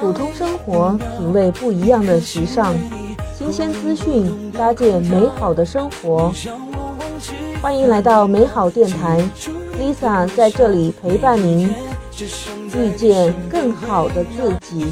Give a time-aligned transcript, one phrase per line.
[0.00, 2.74] 普通生活，品味不一样的时尚，
[3.36, 6.32] 新鲜资讯，搭建美好的生活。
[7.62, 9.22] 欢迎来到美好电台
[9.78, 11.72] ，Lisa 在这里陪伴您，
[12.74, 14.86] 遇见更好的自己。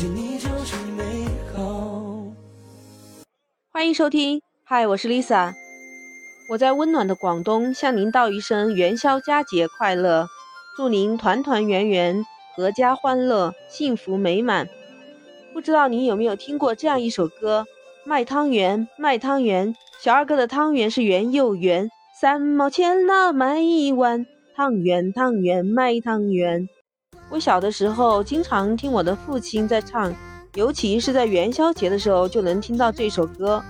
[3.70, 5.52] 欢迎收听，嗨，我是 Lisa，
[6.50, 10.28] 我在温暖的广东向您道一声元宵佳节快乐，
[10.76, 12.24] 祝您团团圆圆，
[12.56, 14.68] 阖家欢乐，幸福美满。
[15.52, 17.66] 不知道你有没有听过这样一首歌？
[18.04, 21.90] 卖汤圆，卖汤圆，小二哥的汤圆是圆又圆，
[22.20, 26.68] 三毛钱那卖一碗汤圆，汤圆卖汤圆。
[27.30, 30.14] 我小的时候经常听我的父亲在唱，
[30.54, 33.60] 尤其是在元宵节的时候就能听到这首歌。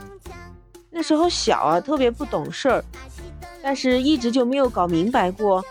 [0.91, 2.84] 那时候小啊，特别不懂事儿，
[3.62, 5.64] 但是一直就没有搞明白过，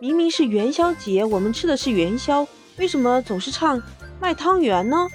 [0.00, 3.82] 明明是元宵节，我们吃的是元宵，为什么总是唱
[4.20, 5.08] 卖汤圆呢？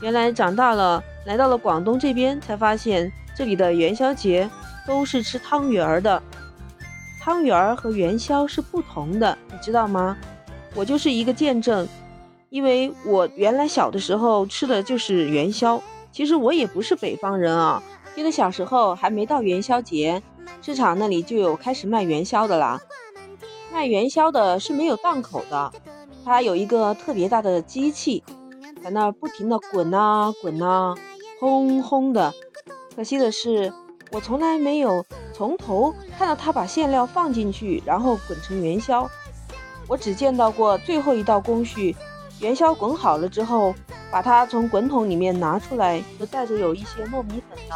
[0.00, 4.50] 原来长大了，来到了广东这边，才发现这里的元宵节
[4.84, 6.20] 都是吃汤圆儿的。
[7.20, 10.16] 汤圆儿和元宵是不同的，你知道吗？
[10.74, 11.86] 我就是一个见证，
[12.50, 15.80] 因为我原来小的时候吃的就是元宵。
[16.10, 17.80] 其实我也不是北方人啊，
[18.16, 20.20] 记得小时候还没到元宵节，
[20.60, 22.80] 市场那里就有开始卖元宵的啦。
[23.72, 25.72] 卖元宵的是没有档口的，
[26.24, 28.22] 它有一个特别大的机器。
[28.82, 30.94] 在那不停的滚呐滚呐，
[31.40, 32.32] 轰轰的。
[32.94, 33.72] 可惜的是，
[34.12, 39.08] 我从来没有从头看到他把馅料放进去，然后滚成元宵。
[39.88, 41.96] 我只见到过最后一道工序：
[42.40, 43.74] 元宵滚好了之后，
[44.10, 47.74] 把它从滚筒里面拿出来，就带着有一些糯米粉的，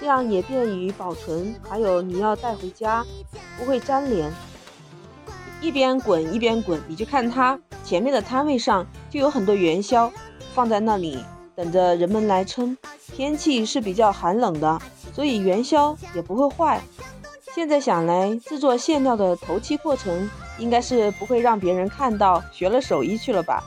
[0.00, 1.54] 这样也便于保存。
[1.68, 3.04] 还有你要带回家，
[3.56, 4.32] 不会粘连。
[5.60, 10.10] 一边滚一边滚，你就看它前面的摊位上就有很多元宵。
[10.52, 12.76] 放在那里等着人们来称。
[13.14, 14.80] 天气是比较寒冷的，
[15.12, 16.80] 所以元宵也不会坏。
[17.54, 23.62] 现在想来，制作馅料的头期过程应该是不会让别人看到，学了手艺去了吧？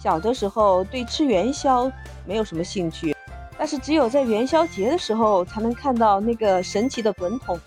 [0.00, 1.90] 小的时候对吃元宵
[2.26, 3.14] 没有什么兴趣，
[3.58, 7.58] 但是只有在元宵节的时候才能看到那个神奇的滚筒，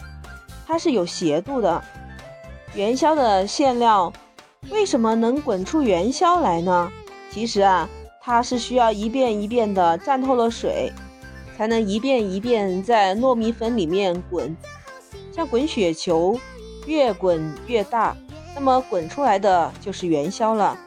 [0.66, 1.84] 它是有斜度的。
[2.76, 4.12] 元宵的馅料
[4.70, 6.92] 为什么能滚出元宵来呢？
[7.30, 7.90] 其实啊。
[8.26, 10.90] 它是需要一遍一遍的蘸透了水，
[11.58, 14.56] 才能一遍一遍在糯米粉里面滚，
[15.36, 16.40] 像滚雪球，
[16.86, 18.16] 越滚越大，
[18.56, 20.80] 那么滚出来的就是元宵了。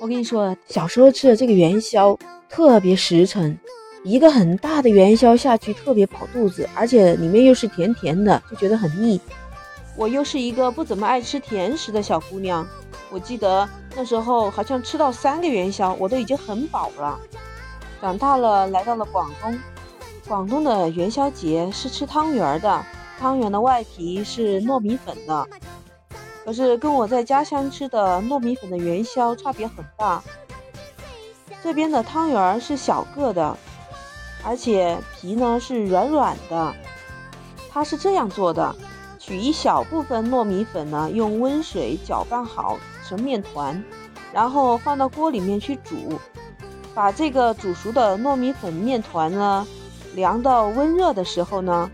[0.00, 2.16] 我跟你说，小时候吃的这个元宵
[2.48, 3.58] 特别实诚，
[4.04, 9.20] 一个很大的元宵下去特别饱肚子，而且里面又是甜甜的，就觉得很腻。
[9.98, 12.64] 我又是一个不怎么爱吃甜食的小姑娘。
[13.10, 17.18] 我记得那时候好像吃到三个元宵，我都已经很饱了。
[18.00, 19.58] 长大了，来到了广东，
[20.28, 22.86] 广东的元宵节是吃汤圆的，
[23.18, 25.48] 汤圆的外皮是糯米粉的。
[26.44, 30.22] 可是跟我在家乡吃的糯米粉的元宵差别很大。
[31.60, 33.56] 这边的汤圆是小个的，
[34.44, 36.72] 而且皮呢是软软的。
[37.68, 38.74] 它是这样做的：
[39.28, 42.78] 取一小部分糯米粉呢，用温水搅拌好。
[43.06, 43.82] 成面团，
[44.34, 46.18] 然后放到锅里面去煮，
[46.94, 49.66] 把这个煮熟的糯米粉面团呢，
[50.14, 51.90] 凉到温热的时候呢，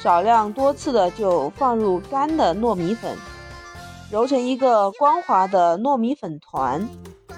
[0.00, 3.14] 少量多次的就放入干的糯米粉，
[4.10, 6.88] 揉成一个光滑的糯米粉团，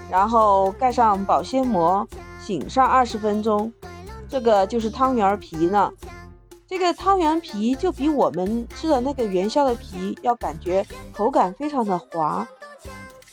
[0.09, 2.07] 然后盖上保鲜膜，
[2.41, 3.73] 醒上二十分钟，
[4.29, 5.91] 这个就是汤圆皮呢。
[6.71, 12.47] 这个汤圆皮就比我们吃的那个元宵的皮要感觉口感非常的滑。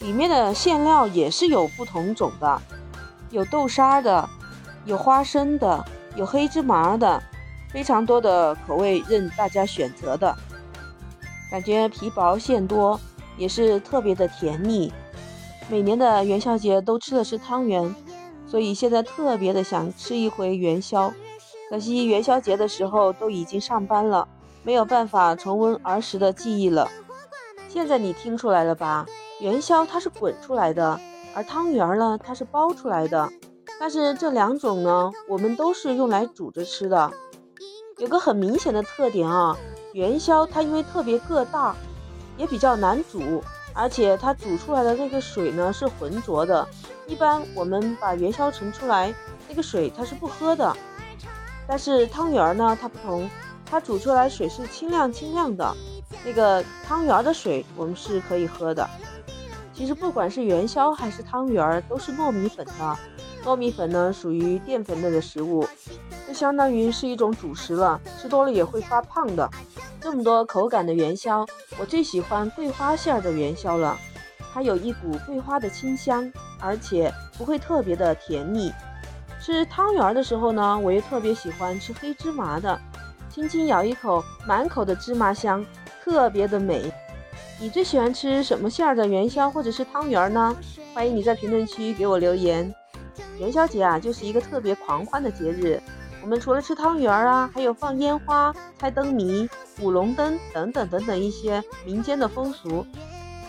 [0.01, 2.61] 里面的馅料也是有不同种的，
[3.31, 4.29] 有豆沙的，
[4.87, 5.85] 有花生的，
[6.17, 7.23] 有黑芝麻的，
[7.71, 10.37] 非常多的口味任大家选择的。
[11.49, 13.01] 感觉皮薄馅多，
[13.37, 14.93] 也是特别的甜腻。
[15.69, 17.95] 每年的元宵节都吃的是汤圆，
[18.49, 21.13] 所以现在特别的想吃一回元宵。
[21.69, 24.27] 可惜元宵节的时候都已经上班了，
[24.63, 26.89] 没有办法重温儿时的记忆了。
[27.69, 29.05] 现在你听出来了吧？
[29.41, 30.99] 元宵它是滚出来的，
[31.35, 33.29] 而汤圆儿呢，它是包出来的。
[33.79, 37.13] 但是这两种呢，我们都是用来煮着吃的。
[37.99, 39.57] 有个很明显的特点啊，
[39.93, 41.77] 元宵它因为特别个大，
[42.39, 43.43] 也比较难煮，
[43.75, 46.67] 而且它煮出来的那个水呢是浑浊的。
[47.07, 49.15] 一般我们把元宵盛出来，
[49.49, 50.75] 那个水它是不喝的。
[51.69, 53.29] 但是汤圆儿呢，它不同，
[53.67, 55.77] 它煮出来水是清亮清亮的，
[56.25, 58.89] 那个汤圆儿的水我们是可以喝的。
[59.75, 62.99] 其实不管是元宵还是汤圆儿，都是糯米粉的。
[63.45, 65.65] 糯米粉呢，属于淀粉类的食物，
[66.27, 69.49] 就相当于是一种主食了，吃多了也会发胖的。
[70.01, 71.47] 这么多口感的元宵，
[71.79, 73.97] 我最喜欢桂花馅儿的元宵了，
[74.53, 78.73] 它有一股桂花的清香，而且不会特别的甜腻。
[79.49, 82.79] 吃汤圆儿的时候呢，我也特别喜欢吃黑芝麻的，
[83.31, 85.65] 轻轻咬一口，满口的芝麻香，
[86.05, 86.93] 特别的美。
[87.59, 90.55] 你最喜欢吃什么馅儿的元宵或者是汤圆呢？
[90.93, 92.71] 欢迎你在评论区给我留言。
[93.39, 95.81] 元宵节啊，就是一个特别狂欢的节日。
[96.21, 99.49] 我们除了吃汤圆啊，还有放烟花、猜灯谜、
[99.81, 102.85] 舞龙灯等等等等一些民间的风俗。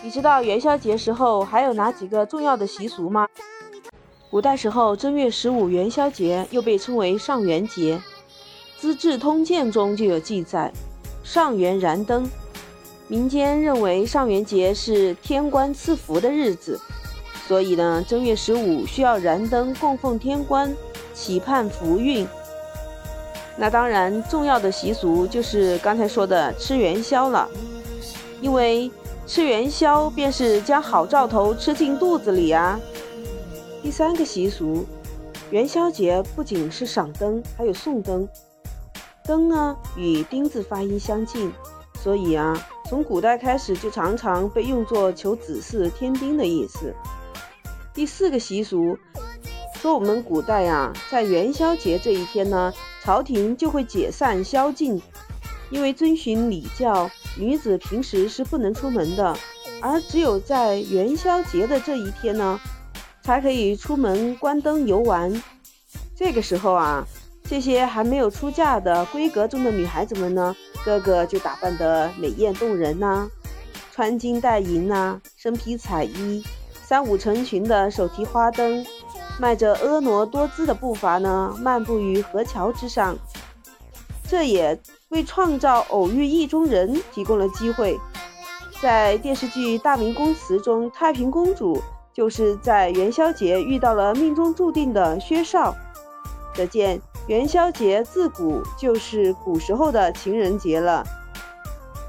[0.02, 3.28] 你知道元宵节时候还有哪几个重要的习俗吗？
[4.30, 8.00] 古代时候，正月十五元宵节又被称为上元节，
[8.80, 10.72] 《资治通鉴》中就有记载：
[11.24, 12.30] 上元燃灯。
[13.08, 16.80] 民间认为上元节是天官赐福的日子，
[17.48, 20.72] 所以呢，正月十五需要燃灯供奉天官，
[21.12, 22.24] 祈盼福运。
[23.56, 27.48] 那当然，重要的习俗就是刚才说的吃元宵了，
[28.40, 28.88] 因为
[29.26, 32.78] 吃元宵便是将好兆头吃进肚子里啊。
[33.82, 34.84] 第三个习俗，
[35.50, 38.28] 元宵节不仅是赏灯，还有送灯。
[39.24, 41.50] 灯呢与丁字发音相近，
[41.98, 42.54] 所以啊。
[42.88, 46.92] 从古代开始就常常被用作求子嗣添丁的意思。
[47.94, 48.98] 第四个习俗
[49.76, 55.00] 说，我们古代呀，在元宵节这一天呢，朝廷就会解散宵禁，
[55.70, 59.36] 因为遵循礼教，女子平时是不能出门的，
[59.80, 62.58] 而只有在元宵节的这一天呢，
[63.30, 65.42] 才可以出门观灯游玩。
[66.16, 67.06] 这个时候啊。
[67.48, 70.54] 这些还没有出嫁的闺阁中的女孩子们呢，
[70.84, 73.28] 个个就打扮得美艳动人呐，
[73.90, 76.44] 穿金戴银呐，身披彩衣，
[76.80, 78.86] 三五成群的手提花灯，
[79.40, 83.16] 迈着婀娜多姿的步伐呢，漫步于河桥之上。
[84.28, 87.98] 这也为创造偶遇意中人提供了机会。
[88.80, 91.82] 在电视剧《大明宫词》中，太平公主
[92.20, 95.74] 就是在元宵节遇到了命中注定的薛绍，
[96.54, 97.00] 可见。
[97.28, 101.02] 元宵节自古就是古时候的情人节了。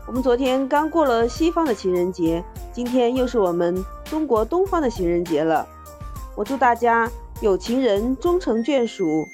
[0.06, 2.44] 我们昨天刚过了西方的情人节，
[2.74, 5.66] 今天又是我们中国东方的情人节了。
[6.36, 7.10] 我祝大家
[7.40, 9.26] 有情人终成眷属。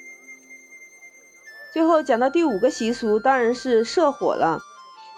[1.74, 4.60] 最后讲到第五个习俗，当然是社火了。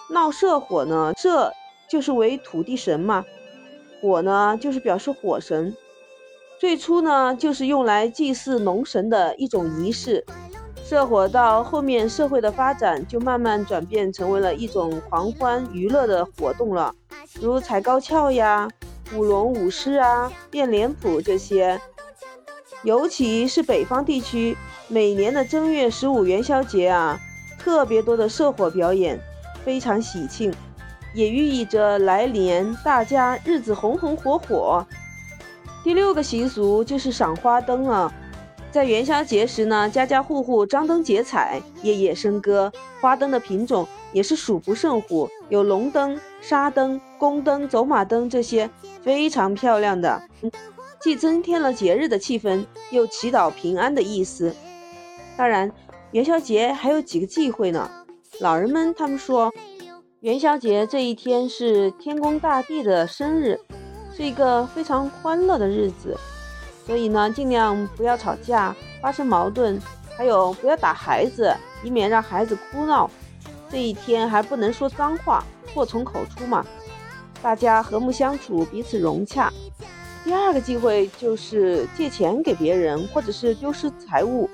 [0.09, 1.51] 闹社火呢，社
[1.89, 3.25] 就是为土地神嘛，
[4.01, 5.75] 火呢就是表示火神。
[6.59, 10.25] 最初呢，就是用来祭祀农神的一种仪式。
[10.83, 16.93] 社火到后面，社会的发展就慢慢转变成为了一种狂欢娱乐的活动了，
[17.39, 18.67] 如踩高跷呀、
[19.15, 21.79] 舞龙舞狮啊、变脸谱这些。
[22.83, 24.57] 尤其是北方地区，
[24.87, 27.19] 每年的正月十五元宵节啊，
[27.59, 29.19] 特别多的社火表演，
[29.63, 30.51] 非常喜庆，
[31.13, 34.85] 也寓意着来年大家日子红红火火。
[35.83, 38.13] 第六个习俗就是赏花灯了。
[38.71, 42.71] 在元宵节时呢，家家户户张灯结彩，夜夜笙歌，
[43.01, 48.69] 花灯的品种也是数不胜数，有龙灯、沙灯、宫灯、走马灯这些
[49.01, 50.21] 非常漂亮的，
[51.01, 54.53] 既增添了节日的气氛，又祈祷平安的意思。
[55.35, 55.71] 当然，
[56.11, 57.89] 元宵节还有几个忌讳呢。
[58.39, 59.51] 老人们他们说，
[60.21, 63.57] 元宵节这一天是天公大帝的生日，
[64.13, 66.13] 是一个非常欢乐的日子。
[66.85, 69.79] 所以呢，尽量不要吵架，发生矛盾，
[70.17, 73.09] 还有不要打孩子，以免让孩子哭闹。
[73.69, 75.41] 这一天还不能说脏话，
[75.73, 76.65] 祸从口出嘛。
[77.41, 79.49] 大家和睦相处，彼此融洽。
[80.25, 84.49] 第二个忌讳就是借钱给别人，或者是丢失财物。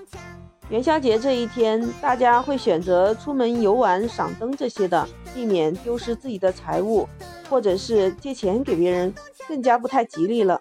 [0.70, 7.08] 元宵节这一天，大家会选择出门游玩、赏灯这些的，避免丢失自己的财物，
[7.50, 9.14] 或者是借钱给别人，
[9.48, 10.60] 更加不太吉利了。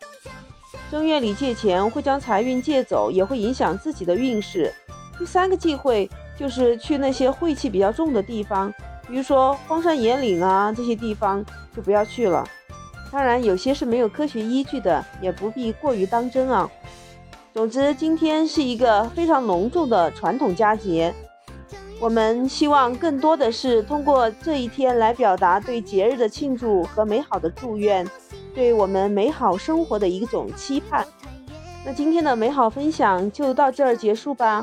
[0.91, 4.75] 正月里借钱会将财运借走，也会影响自己的运势。
[5.17, 8.75] 第三个忌讳就是去那些晦气比较重的地方，
[9.07, 12.45] 比如说荒山野岭啊这些地方就不要去了。
[13.13, 16.69] 当然，有些是没有科学依据的，也不必过于当真啊。
[17.53, 21.15] 总之，今天是一个非常隆重的传统佳节，
[22.05, 28.07] 我们希望更多的是通过这一天来表达对节日的庆祝和美好的祝愿。
[28.55, 31.07] 对我们美好生活的一种期盼。
[31.83, 34.63] 那今天的美好分享就到这儿结束吧。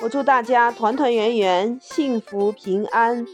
[0.00, 3.26] 我祝大家团团圆圆、幸福平安。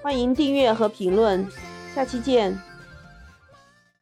[0.00, 1.44] 欢迎订阅和评论，
[1.92, 2.56] 下期见。